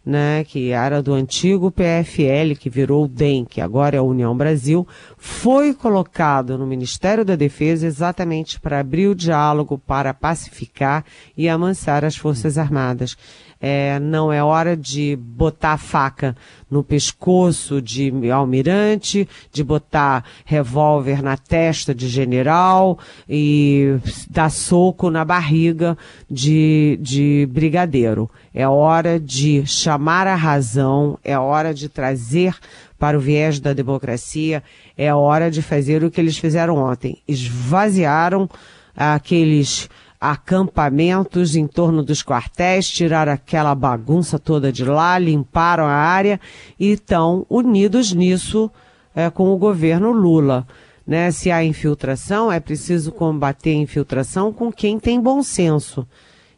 né, 0.08 0.42
que 0.42 0.70
era 0.70 1.02
do 1.02 1.12
antigo 1.12 1.70
PFL, 1.70 2.58
que 2.58 2.70
virou 2.70 3.04
o 3.04 3.08
DEM, 3.08 3.44
que 3.44 3.60
agora 3.60 3.94
é 3.94 3.98
a 3.98 4.02
União 4.02 4.34
Brasil, 4.34 4.88
foi 5.18 5.74
colocado 5.74 6.56
no 6.56 6.66
Ministério 6.66 7.26
da 7.26 7.36
Defesa 7.36 7.86
exatamente 7.86 8.58
para 8.58 8.80
abrir 8.80 9.08
o 9.08 9.14
diálogo, 9.14 9.76
para 9.76 10.14
pacificar 10.14 11.04
e 11.36 11.46
amansar 11.46 12.06
as 12.06 12.16
Forças 12.16 12.56
Armadas. 12.56 13.18
É, 13.60 13.98
não 14.00 14.32
é 14.32 14.42
hora 14.42 14.74
de 14.74 15.14
botar 15.14 15.72
a 15.72 15.78
faca 15.78 16.34
no 16.70 16.82
pescoço 16.82 17.80
de 17.80 18.12
almirante, 18.30 19.28
de 19.52 19.64
botar 19.64 20.24
revólver 20.44 21.22
na 21.22 21.36
testa 21.36 21.94
de 21.94 22.08
general 22.08 22.98
e 23.28 23.96
dar 24.30 24.50
soco 24.50 25.10
na 25.10 25.24
barriga 25.24 25.96
de, 26.30 26.98
de 27.00 27.48
brigadeiro. 27.50 28.30
É 28.52 28.68
hora 28.68 29.18
de 29.18 29.66
chamar 29.66 30.26
a 30.26 30.34
razão, 30.34 31.18
é 31.24 31.38
hora 31.38 31.72
de 31.72 31.88
trazer 31.88 32.54
para 32.98 33.16
o 33.16 33.20
viés 33.20 33.60
da 33.60 33.72
democracia, 33.72 34.62
é 34.96 35.14
hora 35.14 35.50
de 35.50 35.62
fazer 35.62 36.02
o 36.02 36.10
que 36.10 36.20
eles 36.20 36.36
fizeram 36.36 36.76
ontem. 36.76 37.18
Esvaziaram 37.26 38.48
aqueles 38.96 39.88
acampamentos 40.20 41.54
em 41.54 41.66
torno 41.66 42.02
dos 42.02 42.22
quartéis, 42.22 42.88
tiraram 42.88 43.32
aquela 43.32 43.74
bagunça 43.74 44.38
toda 44.38 44.72
de 44.72 44.84
lá, 44.84 45.18
limparam 45.18 45.84
a 45.84 45.92
área 45.92 46.40
e 46.78 46.92
estão 46.92 47.46
unidos 47.48 48.12
nisso 48.12 48.70
é, 49.14 49.30
com 49.30 49.52
o 49.52 49.58
governo 49.58 50.12
Lula. 50.12 50.66
Né? 51.06 51.30
Se 51.30 51.50
há 51.50 51.64
infiltração, 51.64 52.50
é 52.50 52.60
preciso 52.60 53.12
combater 53.12 53.70
a 53.70 53.74
infiltração 53.74 54.52
com 54.52 54.72
quem 54.72 54.98
tem 54.98 55.20
bom 55.20 55.42
senso 55.42 56.06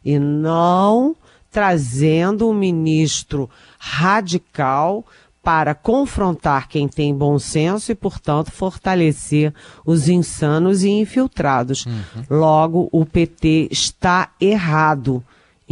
e 0.03 0.17
não 0.17 1.15
trazendo 1.51 2.49
um 2.49 2.53
ministro 2.53 3.49
radical 3.77 5.05
para 5.43 5.73
confrontar 5.73 6.67
quem 6.67 6.87
tem 6.87 7.15
bom 7.15 7.39
senso 7.39 7.91
e, 7.91 7.95
portanto, 7.95 8.51
fortalecer 8.51 9.53
os 9.85 10.07
insanos 10.07 10.83
e 10.83 10.89
infiltrados. 10.89 11.85
Uhum. 11.85 12.23
Logo, 12.29 12.89
o 12.91 13.05
PT 13.05 13.67
está 13.71 14.29
errado 14.39 15.23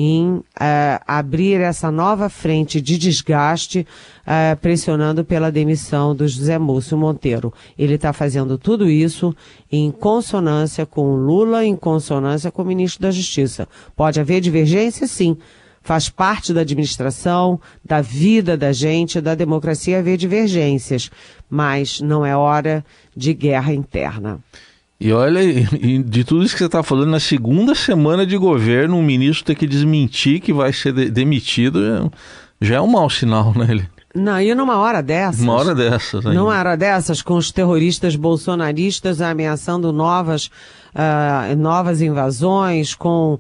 em 0.02 0.38
uh, 0.38 0.44
abrir 1.06 1.60
essa 1.60 1.92
nova 1.92 2.30
frente 2.30 2.80
de 2.80 2.98
desgaste, 2.98 3.86
uh, 4.26 4.56
pressionando 4.58 5.26
pela 5.26 5.52
demissão 5.52 6.16
do 6.16 6.26
José 6.26 6.58
Múcio 6.58 6.98
Monteiro. 6.98 7.54
Ele 7.78 7.96
está 7.96 8.14
fazendo 8.14 8.58
tudo 8.58 8.90
isso 8.90 9.36
em 9.70 9.92
consonância 9.92 10.86
com 10.86 11.16
Lula, 11.16 11.66
em 11.66 11.76
consonância 11.76 12.50
com 12.50 12.62
o 12.62 12.66
ministro 12.66 13.02
da 13.02 13.12
Justiça. 13.12 13.68
Pode 13.94 14.22
haver 14.22 14.40
divergência, 14.40 15.06
sim 15.06 15.38
faz 15.90 16.08
parte 16.08 16.54
da 16.54 16.62
administração, 16.62 17.60
da 17.84 18.00
vida 18.00 18.56
da 18.56 18.72
gente, 18.72 19.20
da 19.20 19.34
democracia 19.34 19.98
haver 19.98 20.18
divergências, 20.18 21.10
mas 21.50 22.00
não 22.00 22.24
é 22.24 22.38
hora 22.38 22.86
de 23.18 23.34
guerra 23.34 23.74
interna. 23.74 24.38
E 25.00 25.12
olha, 25.12 25.42
de 26.06 26.24
tudo 26.24 26.44
isso 26.44 26.54
que 26.54 26.60
você 26.60 26.68
está 26.68 26.84
falando, 26.84 27.10
na 27.10 27.20
segunda 27.20 27.74
semana 27.74 28.24
de 28.24 28.38
governo, 28.38 28.98
um 28.98 29.02
ministro 29.02 29.46
ter 29.46 29.56
que 29.56 29.66
desmentir 29.66 30.42
que 30.42 30.54
vai 30.54 30.72
ser 30.72 30.94
de 30.94 31.10
demitido 31.10 32.12
já 32.62 32.76
é 32.76 32.82
um 32.82 32.86
mau 32.86 33.10
sinal, 33.10 33.52
né? 33.58 33.66
Ele... 33.68 33.90
Não, 34.14 34.40
e 34.40 34.54
numa 34.54 34.78
hora 34.78 35.02
dessas. 35.02 35.42
Uma 35.42 35.54
hora 35.54 35.74
dessas, 35.74 36.26
ainda. 36.26 36.40
Numa 36.40 36.58
hora 36.58 36.76
dessas, 36.76 37.22
com 37.24 37.36
os 37.36 37.52
terroristas 37.52 38.16
bolsonaristas 38.16 39.22
ameaçando 39.22 39.94
novas, 39.94 40.52
uh, 40.96 41.56
novas 41.56 42.02
invasões, 42.02 42.96
com 42.96 43.36
uh, 43.36 43.40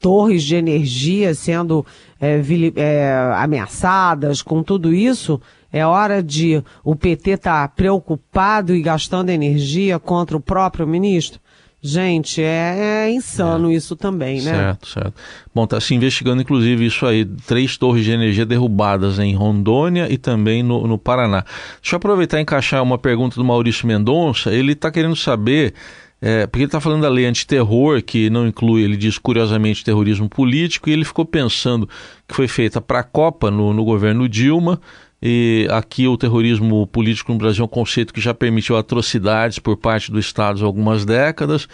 torres 0.00 0.42
de 0.42 0.56
energia 0.56 1.34
sendo 1.34 1.84
é, 2.20 2.42
é, 2.76 3.32
ameaçadas, 3.36 4.42
com 4.42 4.62
tudo 4.62 4.92
isso, 4.92 5.40
é 5.72 5.86
hora 5.86 6.22
de 6.22 6.62
o 6.82 6.96
PT 6.96 7.32
estar 7.32 7.68
tá 7.68 7.74
preocupado 7.74 8.74
e 8.74 8.82
gastando 8.82 9.30
energia 9.30 9.98
contra 9.98 10.36
o 10.36 10.40
próprio 10.40 10.86
ministro? 10.86 11.40
Gente, 11.82 12.42
é, 12.42 13.06
é 13.06 13.10
insano 13.10 13.70
é. 13.70 13.74
isso 13.74 13.96
também, 13.96 14.42
né? 14.42 14.52
Certo, 14.52 14.86
certo. 14.86 15.14
Bom, 15.54 15.64
está 15.64 15.80
se 15.80 15.94
investigando 15.94 16.42
inclusive 16.42 16.84
isso 16.84 17.06
aí, 17.06 17.24
três 17.24 17.78
torres 17.78 18.04
de 18.04 18.10
energia 18.10 18.44
derrubadas 18.44 19.18
em 19.18 19.34
Rondônia 19.34 20.06
e 20.12 20.18
também 20.18 20.62
no, 20.62 20.86
no 20.86 20.98
Paraná. 20.98 21.42
Deixa 21.80 21.94
eu 21.94 21.96
aproveitar 21.96 22.38
e 22.38 22.42
encaixar 22.42 22.82
uma 22.82 22.98
pergunta 22.98 23.36
do 23.36 23.44
Maurício 23.44 23.86
Mendonça. 23.86 24.52
Ele 24.52 24.72
está 24.72 24.90
querendo 24.90 25.16
saber 25.16 25.72
é, 26.20 26.46
porque 26.46 26.58
ele 26.58 26.66
está 26.66 26.80
falando 26.80 27.02
da 27.02 27.08
lei 27.08 27.26
antiterror, 27.26 28.02
que 28.02 28.28
não 28.28 28.46
inclui, 28.46 28.82
ele 28.82 28.96
diz 28.96 29.16
curiosamente, 29.16 29.84
terrorismo 29.84 30.28
político, 30.28 30.90
e 30.90 30.92
ele 30.92 31.04
ficou 31.04 31.24
pensando 31.24 31.88
que 32.28 32.34
foi 32.34 32.46
feita 32.46 32.80
para 32.80 33.00
a 33.00 33.04
Copa 33.04 33.50
no, 33.50 33.72
no 33.72 33.84
governo 33.84 34.28
Dilma, 34.28 34.80
e 35.22 35.66
aqui 35.70 36.08
o 36.08 36.16
terrorismo 36.16 36.86
político 36.86 37.32
no 37.32 37.38
Brasil 37.38 37.62
é 37.62 37.64
um 37.64 37.68
conceito 37.68 38.12
que 38.12 38.20
já 38.20 38.32
permitiu 38.32 38.76
atrocidades 38.76 39.58
por 39.58 39.76
parte 39.76 40.10
do 40.10 40.18
Estado 40.18 40.62
há 40.62 40.66
algumas 40.66 41.04
décadas. 41.04 41.68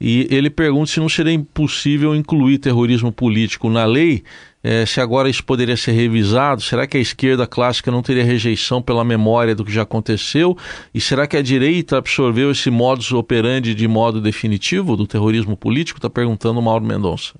E 0.00 0.28
ele 0.30 0.48
pergunta 0.48 0.90
se 0.90 1.00
não 1.00 1.08
seria 1.08 1.32
impossível 1.32 2.14
incluir 2.14 2.58
terrorismo 2.58 3.10
político 3.10 3.68
na 3.68 3.84
lei, 3.84 4.22
é, 4.62 4.86
se 4.86 5.00
agora 5.00 5.28
isso 5.28 5.44
poderia 5.44 5.76
ser 5.76 5.92
revisado. 5.92 6.62
Será 6.62 6.86
que 6.86 6.96
a 6.96 7.00
esquerda 7.00 7.46
clássica 7.46 7.90
não 7.90 8.02
teria 8.02 8.24
rejeição 8.24 8.80
pela 8.80 9.04
memória 9.04 9.54
do 9.54 9.64
que 9.64 9.72
já 9.72 9.82
aconteceu? 9.82 10.56
E 10.94 11.00
será 11.00 11.26
que 11.26 11.36
a 11.36 11.42
direita 11.42 11.98
absorveu 11.98 12.50
esse 12.50 12.70
modus 12.70 13.12
operandi 13.12 13.74
de 13.74 13.88
modo 13.88 14.20
definitivo 14.20 14.96
do 14.96 15.06
terrorismo 15.06 15.56
político? 15.56 15.98
Está 15.98 16.10
perguntando 16.10 16.60
o 16.60 16.62
Mauro 16.62 16.84
Mendonça. 16.84 17.34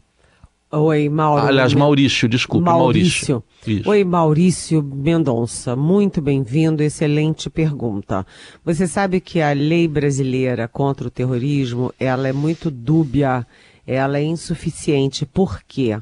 Oi, 0.71 1.09
Mauro. 1.09 1.47
Aliás, 1.47 1.73
Maurício, 1.73 2.29
desculpe, 2.29 2.67
Maurício. 2.67 3.43
Maurício. 3.65 3.91
Oi, 3.91 4.05
Maurício 4.05 4.83
Mendonça. 4.83 5.75
Muito 5.75 6.21
bem-vindo, 6.21 6.83
excelente 6.83 7.49
pergunta. 7.49 8.27
Você 8.63 8.87
sabe 8.87 9.19
que 9.19 9.41
a 9.41 9.55
lei 9.55 9.89
brasileira 9.89 10.69
contra 10.69 11.09
o 11.09 11.11
terrorismo, 11.11 11.91
ela 11.99 12.29
é 12.29 12.35
muito 12.35 12.71
dúbia, 12.71 13.47
ela 13.87 14.19
é 14.19 14.23
insuficiente. 14.23 15.25
Por 15.25 15.63
quê? 15.67 15.99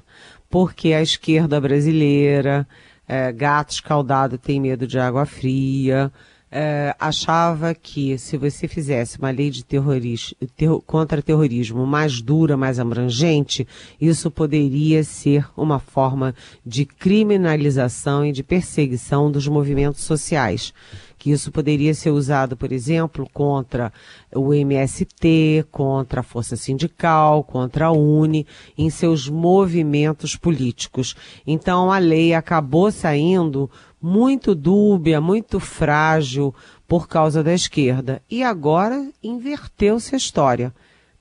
Porque 0.50 0.92
a 0.92 1.00
esquerda 1.00 1.60
brasileira, 1.60 2.66
é, 3.06 3.30
gato 3.30 3.70
escaldado 3.70 4.36
tem 4.36 4.60
medo 4.60 4.84
de 4.84 4.98
água 4.98 5.24
fria, 5.26 6.10
é, 6.50 6.94
achava 6.98 7.74
que 7.74 8.16
se 8.18 8.36
você 8.36 8.68
fizesse 8.68 9.18
uma 9.18 9.30
lei 9.30 9.50
de 9.50 9.64
terrorismo, 9.64 10.36
ter, 10.56 10.70
contra 10.86 11.20
terrorismo 11.20 11.84
mais 11.84 12.22
dura, 12.22 12.56
mais 12.56 12.78
abrangente, 12.78 13.66
isso 14.00 14.30
poderia 14.30 15.02
ser 15.02 15.46
uma 15.56 15.78
forma 15.78 16.34
de 16.64 16.84
criminalização 16.84 18.24
e 18.24 18.32
de 18.32 18.42
perseguição 18.42 19.30
dos 19.30 19.48
movimentos 19.48 20.02
sociais. 20.02 20.72
Que 21.18 21.30
isso 21.30 21.50
poderia 21.50 21.94
ser 21.94 22.10
usado, 22.10 22.56
por 22.56 22.70
exemplo, 22.70 23.26
contra 23.32 23.92
o 24.32 24.52
MST, 24.52 25.64
contra 25.72 26.20
a 26.20 26.22
Força 26.22 26.56
Sindical, 26.56 27.42
contra 27.42 27.86
a 27.86 27.92
UNE, 27.92 28.46
em 28.76 28.90
seus 28.90 29.28
movimentos 29.28 30.36
políticos. 30.36 31.16
Então 31.46 31.90
a 31.90 31.98
lei 31.98 32.34
acabou 32.34 32.92
saindo 32.92 33.68
muito 34.06 34.54
dúbia, 34.54 35.20
muito 35.20 35.58
frágil 35.58 36.54
por 36.86 37.08
causa 37.08 37.42
da 37.42 37.52
esquerda. 37.52 38.22
E 38.30 38.40
agora 38.40 39.10
inverteu-se 39.20 40.14
a 40.14 40.16
história, 40.18 40.72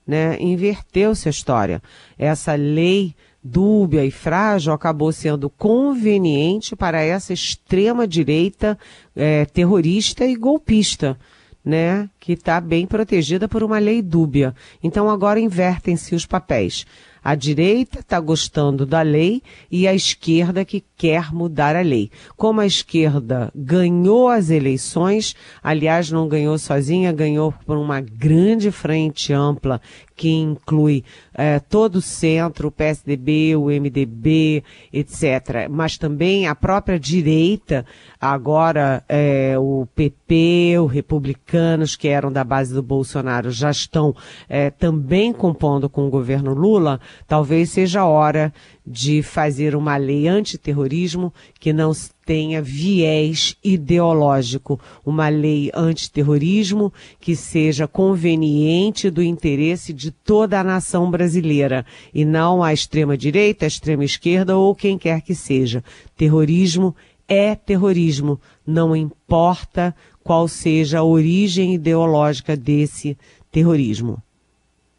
né? 0.06 0.40
Inverteu-se 0.40 1.28
a 1.28 1.30
história. 1.30 1.82
Essa 2.16 2.54
lei 2.54 3.12
dúbia 3.42 4.04
e 4.04 4.10
frágil 4.12 4.72
acabou 4.72 5.10
sendo 5.10 5.50
conveniente 5.50 6.76
para 6.76 7.02
essa 7.02 7.32
extrema 7.32 8.06
direita 8.06 8.78
é, 9.16 9.44
terrorista 9.46 10.24
e 10.24 10.36
golpista. 10.36 11.18
Né, 11.64 12.08
que 12.20 12.34
está 12.34 12.60
bem 12.60 12.86
protegida 12.86 13.48
por 13.48 13.64
uma 13.64 13.80
lei 13.80 14.00
dúbia. 14.00 14.54
Então 14.80 15.10
agora 15.10 15.40
invertem-se 15.40 16.14
os 16.14 16.24
papéis. 16.24 16.86
A 17.28 17.34
direita 17.34 17.98
está 17.98 18.20
gostando 18.20 18.86
da 18.86 19.02
lei 19.02 19.42
e 19.68 19.88
a 19.88 19.92
esquerda 19.92 20.64
que 20.64 20.84
quer 20.96 21.34
mudar 21.34 21.74
a 21.74 21.80
lei. 21.80 22.08
Como 22.36 22.60
a 22.60 22.66
esquerda 22.66 23.50
ganhou 23.52 24.28
as 24.28 24.48
eleições, 24.48 25.34
aliás, 25.60 26.08
não 26.08 26.28
ganhou 26.28 26.56
sozinha, 26.56 27.10
ganhou 27.10 27.52
por 27.66 27.78
uma 27.78 28.00
grande 28.00 28.70
frente 28.70 29.32
ampla 29.32 29.80
que 30.16 30.30
inclui 30.30 31.04
eh, 31.34 31.60
todo 31.60 31.96
o 31.96 32.00
centro, 32.00 32.68
o 32.68 32.72
PSDB, 32.72 33.54
o 33.54 33.66
MDB, 33.66 34.64
etc. 34.90 35.68
Mas 35.70 35.98
também 35.98 36.48
a 36.48 36.54
própria 36.54 36.98
direita, 36.98 37.84
agora 38.18 39.04
eh, 39.08 39.56
o 39.58 39.86
PP, 39.94 40.78
os 40.80 40.90
republicanos 40.90 41.94
que 41.94 42.08
eram 42.08 42.32
da 42.32 42.42
base 42.42 42.72
do 42.72 42.82
Bolsonaro 42.82 43.50
já 43.50 43.70
estão 43.70 44.16
eh, 44.48 44.70
também 44.70 45.32
compondo 45.32 45.88
com 45.88 46.06
o 46.06 46.10
governo 46.10 46.54
Lula, 46.54 46.98
talvez 47.26 47.70
seja 47.70 48.00
a 48.00 48.06
hora 48.06 48.52
de 48.86 49.22
fazer 49.22 49.76
uma 49.76 49.96
lei 49.98 50.28
antiterrorismo 50.28 51.34
que 51.60 51.72
não 51.72 51.92
tenha 52.26 52.60
viés 52.60 53.56
ideológico, 53.62 54.80
uma 55.04 55.28
lei 55.28 55.70
antiterrorismo 55.72 56.92
que 57.20 57.36
seja 57.36 57.86
conveniente 57.86 59.08
do 59.08 59.22
interesse 59.22 59.92
de 59.92 60.10
toda 60.10 60.58
a 60.58 60.64
nação 60.64 61.08
brasileira 61.08 61.86
e 62.12 62.24
não 62.24 62.64
a 62.64 62.72
extrema 62.72 63.16
direita, 63.16 63.64
a 63.64 63.68
extrema 63.68 64.04
esquerda 64.04 64.56
ou 64.56 64.74
quem 64.74 64.98
quer 64.98 65.22
que 65.22 65.36
seja. 65.36 65.84
Terrorismo 66.16 66.96
é 67.28 67.54
terrorismo, 67.54 68.40
não 68.66 68.94
importa 68.94 69.94
qual 70.24 70.48
seja 70.48 70.98
a 70.98 71.04
origem 71.04 71.74
ideológica 71.74 72.56
desse 72.56 73.16
terrorismo. 73.52 74.20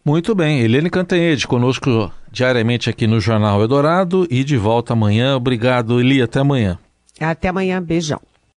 Muito 0.04 0.34
bem, 0.34 0.62
Helene 0.62 0.90
Cantanhede 0.90 1.46
conosco 1.46 2.10
diariamente 2.32 2.90
aqui 2.90 3.06
no 3.06 3.20
Jornal 3.20 3.62
Eldorado 3.62 4.26
e 4.32 4.42
de 4.46 4.56
volta 4.56 4.94
amanhã. 4.94 5.36
Obrigado, 5.36 6.00
Eli, 6.00 6.22
até 6.22 6.40
amanhã. 6.40 6.80
Até 7.19 7.49
amanhã, 7.49 7.82
beijão. 7.82 8.21